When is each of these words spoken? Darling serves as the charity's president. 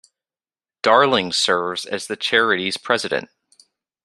Darling 0.81 1.31
serves 1.31 1.85
as 1.85 2.07
the 2.07 2.15
charity's 2.15 2.75
president. 2.75 3.29